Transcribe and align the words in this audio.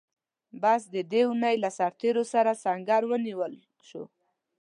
بس 0.61 0.81
د 0.95 0.97
دې 1.11 1.21
اوونۍ 1.25 1.55
له 1.63 1.69
سرتېرو 1.77 2.23
څخه 2.33 2.51
سنګر 2.63 3.01
ونیول 3.11 3.53
شو. 3.87 4.03